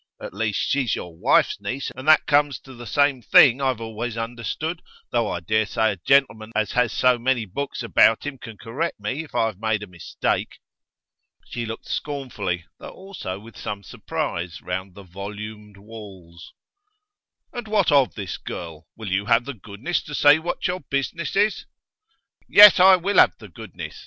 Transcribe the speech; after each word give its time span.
At 0.19 0.33
least, 0.33 0.61
she's 0.67 0.95
your 0.95 1.15
wife's 1.15 1.61
niece, 1.61 1.91
and 1.95 2.07
that 2.07 2.25
comes 2.25 2.57
to 2.61 2.73
the 2.73 2.87
same 2.87 3.21
thing, 3.21 3.61
I've 3.61 3.79
always 3.79 4.17
understood, 4.17 4.81
though 5.11 5.29
I 5.29 5.41
dare 5.41 5.67
say 5.67 5.91
a 5.91 5.95
gentleman 5.97 6.51
as 6.55 6.71
has 6.71 6.91
so 6.91 7.19
many 7.19 7.45
books 7.45 7.83
about 7.83 8.25
him 8.25 8.39
can 8.39 8.57
correct 8.57 8.99
me 8.99 9.23
if 9.25 9.35
I've 9.35 9.59
made 9.61 9.83
a 9.83 9.87
mistake.' 9.87 10.57
She 11.51 11.67
looked 11.67 11.85
scornfully, 11.85 12.65
though 12.79 12.89
also 12.89 13.39
with 13.39 13.55
some 13.55 13.83
surprise, 13.83 14.59
round 14.63 14.95
the 14.95 15.03
volumed 15.03 15.77
walls. 15.77 16.51
'And 17.53 17.67
what 17.67 17.91
of 17.91 18.15
this 18.15 18.37
girl? 18.37 18.87
Will 18.97 19.11
you 19.11 19.27
have 19.27 19.45
the 19.45 19.53
goodness 19.53 20.01
to 20.01 20.15
say 20.15 20.39
what 20.39 20.65
your 20.65 20.79
business 20.79 21.35
is?' 21.35 21.67
'Yes, 22.49 22.79
I 22.79 22.95
will 22.95 23.19
have 23.19 23.37
the 23.37 23.49
goodness! 23.49 23.99